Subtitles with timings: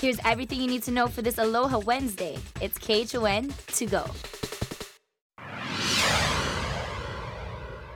[0.00, 2.38] Here's everything you need to know for this Aloha Wednesday.
[2.62, 4.06] It's KHON to go.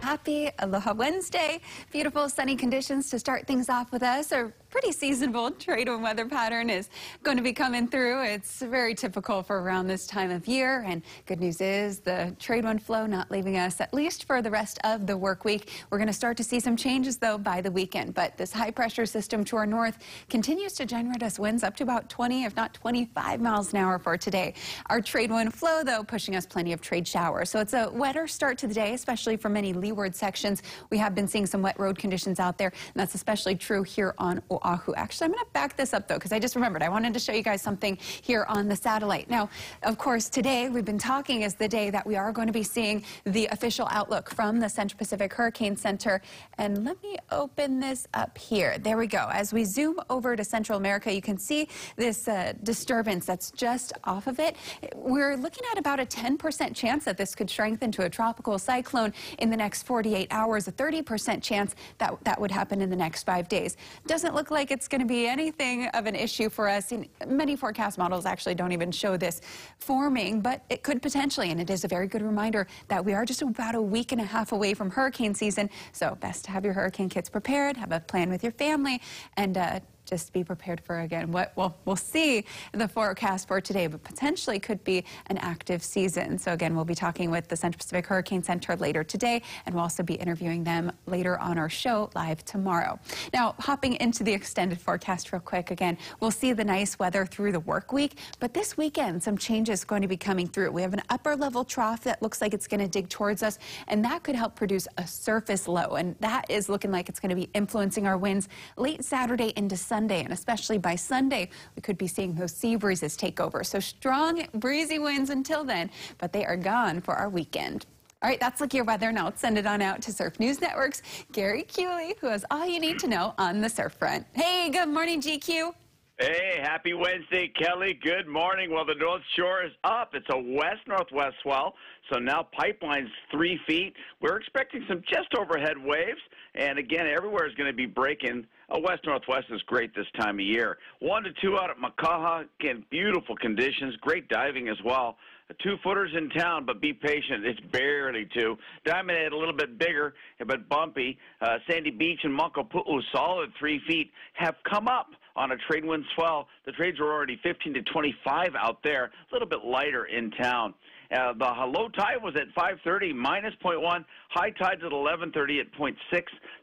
[0.02, 1.62] Happy Aloha Wednesday.
[1.92, 4.32] Beautiful sunny conditions to start things off with us.
[4.32, 6.88] Our pretty seasonable trade wind weather pattern is
[7.22, 8.20] going to be coming through.
[8.24, 10.82] It's very typical for around this time of year.
[10.84, 14.50] And good news is the trade wind flow not leaving us at least for the
[14.50, 15.70] rest of the work week.
[15.90, 18.14] We're going to start to see some changes though by the weekend.
[18.14, 19.98] But this high pressure system to our north
[20.28, 24.00] continues to generate us winds up to about 20, if not 25 miles an hour
[24.00, 24.54] for today.
[24.86, 27.48] Our trade wind flow though pushing us plenty of trade showers.
[27.48, 30.64] So it's a wetter start to the day, especially for many leeward sections.
[30.90, 34.16] We have been seeing some wet road conditions out there, and that's especially true here
[34.18, 34.94] on Oahu.
[34.94, 36.82] Actually, I'm going to back this up, though, because I just remembered.
[36.82, 39.28] I wanted to show you guys something here on the satellite.
[39.28, 39.50] Now,
[39.82, 42.62] of course, today we've been talking is the day that we are going to be
[42.62, 46.20] seeing the official outlook from the Central Pacific Hurricane Center.
[46.58, 48.78] And let me open this up here.
[48.78, 49.28] There we go.
[49.32, 53.92] As we zoom over to Central America, you can see this uh, disturbance that's just
[54.04, 54.56] off of it.
[54.94, 59.12] We're looking at about a 10% chance that this could strengthen to a tropical cyclone
[59.38, 63.24] in the next 48 hours, a 30% chance that that would happen in the next
[63.24, 63.76] five days.
[64.06, 66.92] Doesn't look like it's going to be anything of an issue for us.
[66.92, 69.42] And many forecast models actually don't even show this
[69.78, 73.26] forming, but it could potentially, and it is a very good reminder that we are
[73.26, 75.68] just about a week and a half away from hurricane season.
[75.92, 79.02] So best to have your hurricane kits prepared, have a plan with your family,
[79.36, 83.86] and uh, just be prepared for again what we'll, we'll see the forecast for today,
[83.86, 86.38] but potentially could be an active season.
[86.38, 89.82] So again, we'll be talking with the Central Pacific Hurricane Center later today, and we'll
[89.82, 92.98] also be interviewing them later on our show live tomorrow.
[93.32, 97.52] Now, hopping into the extended forecast real quick, again, we'll see the nice weather through
[97.52, 100.70] the work week, but this weekend, some changes going to be coming through.
[100.70, 103.58] We have an upper level trough that looks like it's going to dig towards us,
[103.88, 107.30] and that could help produce a surface low, and that is looking like it's going
[107.30, 111.80] to be influencing our winds late Saturday into Sunday Sunday, and especially by Sunday, we
[111.80, 113.62] could be seeing those sea breezes take over.
[113.62, 117.86] So strong, breezy winds until then, but they are gone for our weekend.
[118.20, 119.12] All right, that's Look Your Weather.
[119.12, 122.66] Now let's send it on out to Surf News Network's Gary Kewley, who has all
[122.66, 124.26] you need to know on the surf front.
[124.32, 125.72] Hey, good morning, GQ.
[126.18, 127.96] Hey, happy Wednesday, Kelly.
[128.02, 128.72] Good morning.
[128.72, 130.10] Well, the North Shore is up.
[130.14, 131.74] It's a west northwest swell,
[132.12, 133.94] so now pipeline's three feet.
[134.20, 136.20] We're expecting some just overhead waves,
[136.56, 140.36] and again, everywhere is going to be breaking uh, west northwest is great this time
[140.36, 140.78] of year.
[141.00, 142.46] One to two out at Makaha.
[142.60, 145.16] Again, beautiful conditions, great diving as well.
[145.62, 147.44] Two footers in town, but be patient.
[147.44, 148.56] It's barely two.
[148.86, 150.14] Diamond Head a little bit bigger,
[150.46, 151.18] but bumpy.
[151.42, 156.04] Uh, Sandy Beach and Makapu'u, solid three feet, have come up on a trade wind
[156.14, 156.48] swell.
[156.64, 160.72] The trades are already 15 to 25 out there, a little bit lighter in town.
[161.14, 164.04] Uh, the low tide was at 5:30, minus 0.1.
[164.30, 166.22] High tide's at 11:30 at 0.6.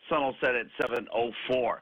[0.09, 1.81] Sun will set at 7:04.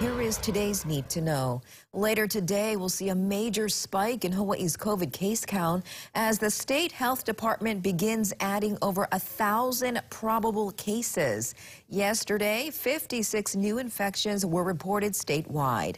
[0.00, 1.62] Here is today's Need to Know.
[1.92, 5.84] Later today, we'll see a major spike in Hawaii's COVID case count
[6.16, 11.54] as the state health department begins adding over a thousand probable cases.
[11.88, 15.96] Yesterday, 56 new infections were reported statewide.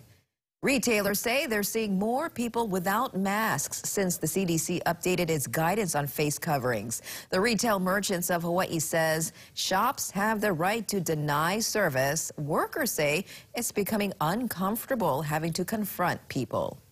[0.66, 6.08] Retailers say they're seeing more people without masks since the CDC updated its guidance on
[6.08, 7.02] face coverings.
[7.30, 12.32] The Retail Merchants of Hawaii says shops have the right to deny service.
[12.36, 16.82] Workers say it's becoming uncomfortable having to confront people.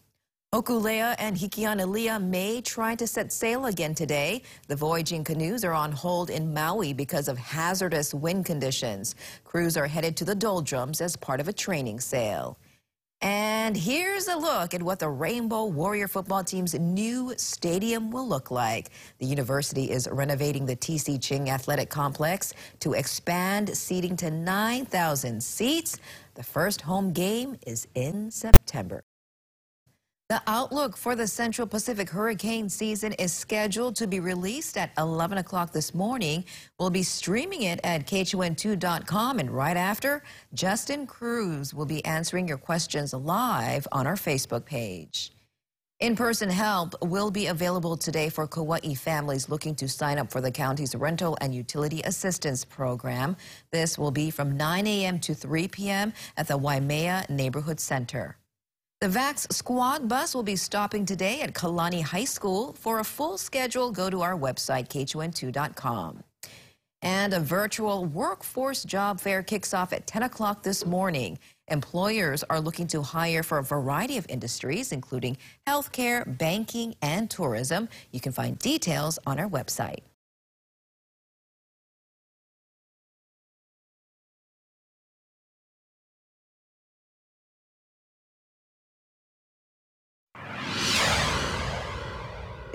[0.54, 4.42] Hokule'a and Hikianalia may try to set sail again today.
[4.68, 9.16] The voyaging canoes are on hold in Maui because of hazardous wind conditions.
[9.42, 12.56] Crews are headed to the doldrums as part of a training sail.
[13.24, 18.50] And here's a look at what the Rainbow Warrior football team's new stadium will look
[18.50, 18.90] like.
[19.18, 25.96] The university is renovating the TC Ching Athletic Complex to expand seating to 9,000 seats.
[26.34, 29.02] The first home game is in September.
[30.30, 35.36] The outlook for the Central Pacific hurricane season is scheduled to be released at 11
[35.36, 36.46] o'clock this morning.
[36.78, 40.22] We'll be streaming it at KHON2.com, and right after,
[40.54, 45.30] Justin Cruz will be answering your questions live on our Facebook page.
[46.00, 50.50] In-person help will be available today for Kauai families looking to sign up for the
[50.50, 53.36] county's rental and utility assistance program.
[53.72, 55.20] This will be from 9 a.m.
[55.20, 56.14] to 3 p.m.
[56.38, 58.38] at the Waimea Neighborhood Center.
[59.00, 62.74] The VAX squad bus will be stopping today at Kalani High School.
[62.78, 66.22] For a full schedule, go to our website, khon2.com.
[67.02, 71.38] And a virtual workforce job fair kicks off at 10 o'clock this morning.
[71.68, 75.36] Employers are looking to hire for a variety of industries, including
[75.66, 77.90] healthcare, banking, and tourism.
[78.10, 80.00] You can find details on our website.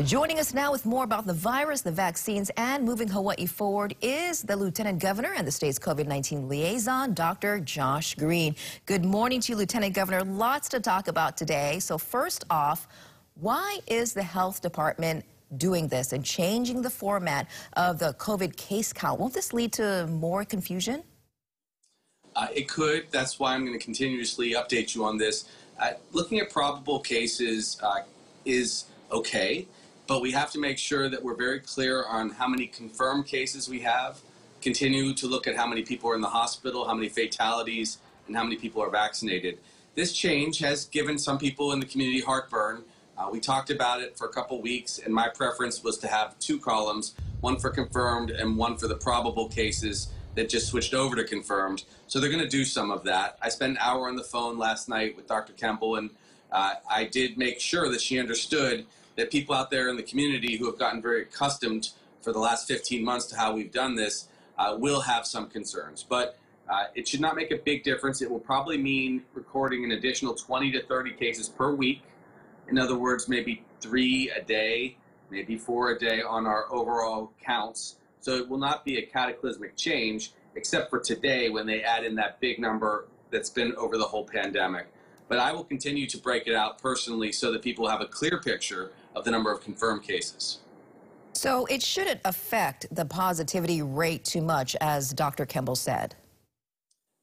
[0.05, 4.41] Joining us now with more about the virus, the vaccines, and moving Hawaii forward is
[4.41, 7.59] the Lieutenant Governor and the state's COVID-19 liaison, Dr.
[7.59, 8.55] Josh Green.
[8.85, 10.23] Good morning to you, Lieutenant Governor.
[10.23, 11.79] Lots to talk about today.
[11.79, 12.87] So first off,
[13.33, 15.25] why is the health department
[15.57, 19.19] doing this and changing the format of the COVID case count?
[19.19, 21.03] Won't this lead to more confusion?
[22.37, 23.07] Uh, it could.
[23.11, 25.49] That's why I'm going to continuously update you on this.
[25.77, 28.03] Uh, looking at probable cases uh,
[28.45, 29.67] is okay
[30.09, 33.69] but we have to make sure that we're very clear on how many confirmed cases
[33.69, 34.19] we have,
[34.59, 38.35] continue to look at how many people are in the hospital, how many fatalities, and
[38.35, 39.59] how many people are vaccinated.
[39.93, 42.85] This change has given some people in the community heartburn.
[43.19, 46.37] Uh, we talked about it for a couple weeks, and my preference was to have
[46.39, 51.15] two columns one for confirmed and one for the probable cases that just switched over
[51.15, 51.83] to confirmed.
[52.07, 53.37] So they're going to do some of that.
[53.43, 55.53] I spent an hour on the phone last night with Dr.
[55.53, 56.09] Kemble, and
[56.51, 58.87] uh, I did make sure that she understood
[59.19, 61.89] that people out there in the community who have gotten very accustomed
[62.21, 66.03] for the last 15 months to how we've done this uh, will have some concerns.
[66.07, 66.37] But
[66.69, 68.21] uh, it should not make a big difference.
[68.21, 72.01] It will probably mean recording an additional 20 to 30 cases per week.
[72.69, 74.95] In other words, maybe three a day,
[75.29, 77.97] maybe four a day on our overall counts.
[78.21, 82.15] So it will not be a cataclysmic change, except for today when they add in
[82.15, 84.87] that big number that's been over the whole pandemic.
[85.29, 88.41] But I will continue to break it out personally so that people have a clear
[88.41, 90.59] picture of the number of confirmed cases.
[91.33, 95.45] So it shouldn't affect the positivity rate too much, as Dr.
[95.45, 96.15] Kemble said.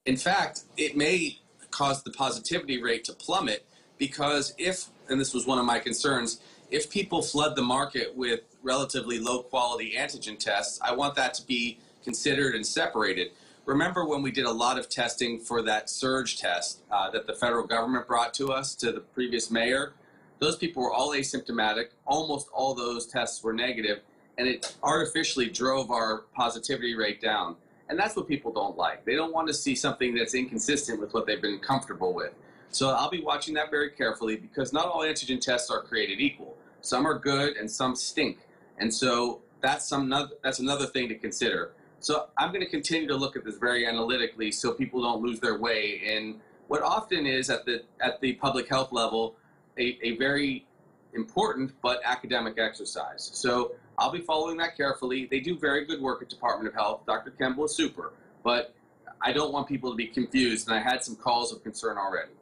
[0.07, 3.67] In fact, it may cause the positivity rate to plummet
[3.99, 8.41] because if, and this was one of my concerns, if people flood the market with
[8.63, 13.33] relatively low quality antigen tests, I want that to be considered and separated.
[13.67, 17.35] Remember when we did a lot of testing for that surge test uh, that the
[17.35, 19.93] federal government brought to us, to the previous mayor?
[20.39, 21.87] Those people were all asymptomatic.
[22.07, 24.03] Almost all those tests were negative,
[24.39, 27.57] and it artificially drove our positivity rate down.
[27.89, 29.05] And that's what people don't like.
[29.05, 32.35] They don't want to see something that's inconsistent with what they've been comfortable with.
[32.71, 36.57] So I'll be watching that very carefully because not all antigen tests are created equal.
[36.83, 38.39] Some are good and some stink.
[38.79, 40.09] And so that's some
[40.45, 41.73] that's another thing to consider.
[42.01, 45.41] So I'm going to continue to look at this very analytically so people don't lose
[45.41, 49.37] their way in what often is at the at the public health level
[49.79, 50.67] a, a very
[51.15, 53.31] important but academic exercise.
[53.33, 55.27] So I'll be following that carefully.
[55.31, 57.01] They do very good work at Department of Health.
[57.07, 57.31] Dr.
[57.31, 58.13] Kemble is super,
[58.45, 58.75] but
[59.23, 62.33] I don't want people to be confused, and I had some calls of concern already.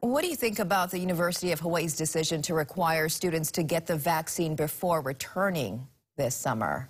[0.00, 3.86] What do you think about the University of Hawaii's decision to require students to get
[3.86, 6.88] the vaccine before returning this summer?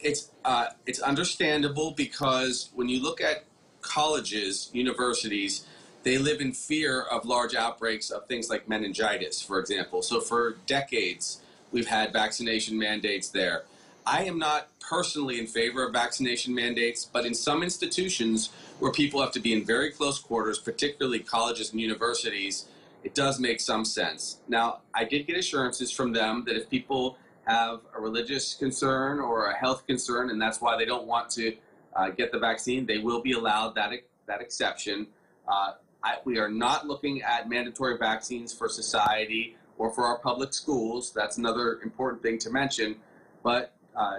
[0.00, 3.44] It's uh, it's understandable because when you look at
[3.80, 5.66] colleges, universities,
[6.02, 10.02] they live in fear of large outbreaks of things like meningitis, for example.
[10.02, 11.40] So for decades,
[11.72, 13.64] we've had vaccination mandates there.
[14.06, 18.50] I am not personally in favor of vaccination mandates, but in some institutions
[18.80, 22.66] where people have to be in very close quarters, particularly colleges and universities,
[23.02, 24.40] it does make some sense.
[24.48, 27.16] Now, I did get assurances from them that if people
[27.50, 31.56] have a religious concern or a health concern, and that's why they don't want to
[31.96, 33.92] uh, get the vaccine, they will be allowed that,
[34.26, 35.06] that exception.
[35.48, 40.52] Uh, I, we are not looking at mandatory vaccines for society or for our public
[40.52, 41.12] schools.
[41.12, 42.96] That's another important thing to mention.
[43.42, 44.18] But uh,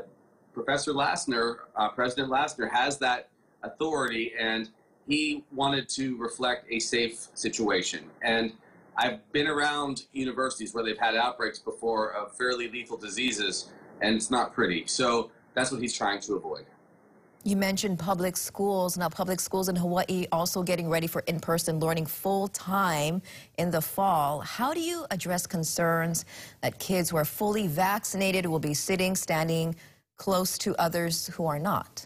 [0.54, 3.30] Professor Lassner, uh, President Lassner, has that
[3.64, 4.70] authority, and
[5.08, 8.10] he wanted to reflect a safe situation.
[8.22, 8.54] And
[9.02, 14.30] I've been around universities where they've had outbreaks before of fairly lethal diseases, and it's
[14.30, 14.86] not pretty.
[14.86, 16.66] So that's what he's trying to avoid.
[17.44, 19.00] You mentioned public schools.
[19.00, 23.24] Now, public schools in Hawaii also getting ready for in-person learning full-time
[23.58, 24.42] in the fall.
[24.42, 26.26] How do you address concerns
[26.62, 29.74] that kids who are fully vaccinated will be sitting, standing
[30.18, 32.06] close to others who are not?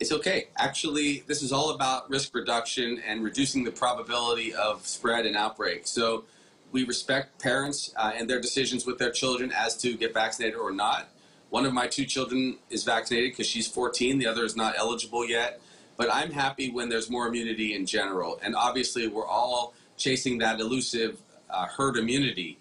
[0.00, 0.48] It's okay.
[0.56, 5.88] Actually, this is all about risk reduction and reducing the probability of spread and outbreak.
[5.88, 6.24] So
[6.70, 10.70] we respect parents uh, and their decisions with their children as to get vaccinated or
[10.70, 11.08] not.
[11.50, 14.18] One of my two children is vaccinated because she's 14.
[14.18, 15.60] The other is not eligible yet.
[15.96, 18.38] But I'm happy when there's more immunity in general.
[18.40, 21.18] And obviously, we're all chasing that elusive
[21.50, 22.58] uh, herd immunity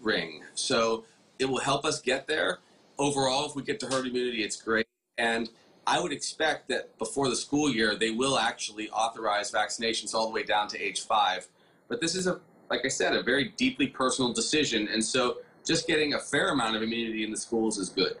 [0.00, 0.42] ring.
[0.54, 1.04] So
[1.38, 2.60] it will help us get there.
[2.98, 4.86] Overall, if we get to herd immunity, it's great.
[5.18, 5.50] And
[5.88, 10.34] I would expect that before the school year, they will actually authorize vaccinations all the
[10.34, 11.48] way down to age five.
[11.88, 14.86] But this is a, like I said, a very deeply personal decision.
[14.88, 18.18] And so just getting a fair amount of immunity in the schools is good.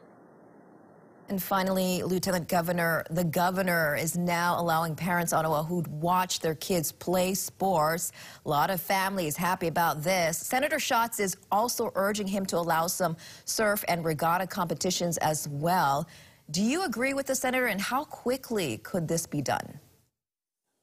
[1.28, 6.54] And finally, Lieutenant Governor, the governor is now allowing parents on Oahu to watch their
[6.54, 8.12] kids play sports.
[8.46, 10.38] A lot of families happy about this.
[10.38, 16.08] Senator Schatz is also urging him to allow some surf and regatta competitions as well.
[16.50, 19.80] Do you agree with the senator, and how quickly could this be done?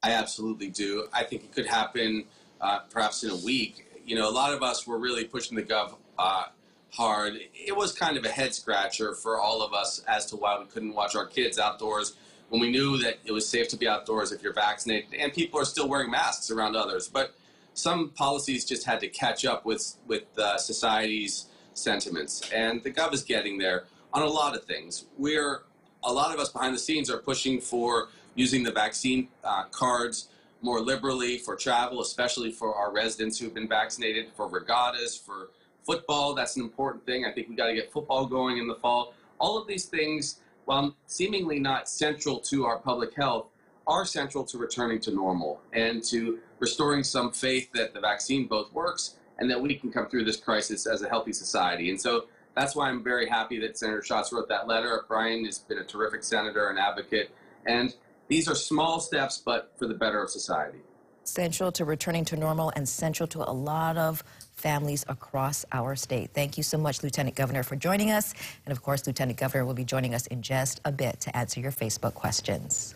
[0.03, 1.07] I absolutely do.
[1.12, 2.25] I think it could happen
[2.62, 3.88] uh, perhaps in a week.
[4.05, 6.43] You know, a lot of us were really pushing the gov uh,
[6.91, 7.39] hard.
[7.55, 10.65] It was kind of a head scratcher for all of us as to why we
[10.65, 12.15] couldn't watch our kids outdoors
[12.50, 15.60] when we knew that it was safe to be outdoors if you're vaccinated, and people
[15.60, 17.07] are still wearing masks around others.
[17.07, 17.34] But
[17.74, 23.15] some policies just had to catch up with with uh, society's sentiments, and the gov
[23.15, 25.05] is getting there on a lot of things.
[25.17, 25.63] We're
[26.03, 30.29] a lot of us behind the scenes are pushing for using the vaccine uh, cards
[30.62, 35.50] more liberally for travel, especially for our residents who've been vaccinated, for regattas, for
[35.84, 36.34] football.
[36.34, 37.25] That's an important thing.
[37.25, 39.13] I think we got to get football going in the fall.
[39.38, 43.48] All of these things, while seemingly not central to our public health,
[43.86, 48.72] are central to returning to normal and to restoring some faith that the vaccine both
[48.72, 51.89] works and that we can come through this crisis as a healthy society.
[51.89, 55.03] And so that's why I'm very happy that Senator Schatz wrote that letter.
[55.07, 57.31] Brian has been a terrific senator and advocate.
[57.65, 57.93] And
[58.27, 60.79] these are small steps, but for the better of society.
[61.25, 66.31] Central to returning to normal and central to a lot of families across our state.
[66.33, 68.33] Thank you so much, Lieutenant Governor, for joining us.
[68.65, 71.59] And of course, Lieutenant Governor will be joining us in just a bit to answer
[71.59, 72.95] your Facebook questions.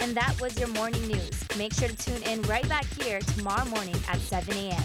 [0.00, 1.46] And that was your morning news.
[1.56, 4.82] Make sure to tune in right back here tomorrow morning at 7 a.m.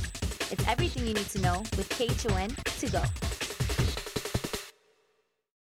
[0.49, 2.49] It's everything you need to know with KHON
[2.79, 3.26] to go.